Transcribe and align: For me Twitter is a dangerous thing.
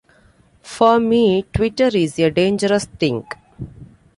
For 0.63 0.99
me 0.99 1.43
Twitter 1.53 1.91
is 1.95 2.17
a 2.17 2.31
dangerous 2.31 2.85
thing. 2.85 3.23